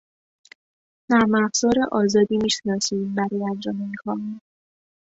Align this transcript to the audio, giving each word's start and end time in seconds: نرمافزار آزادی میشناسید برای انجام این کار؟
نرمافزار 1.09 1.73
آزادی 1.91 2.37
میشناسید 2.37 3.15
برای 3.15 3.43
انجام 3.49 3.81
این 3.81 3.93
کار؟ 3.97 4.17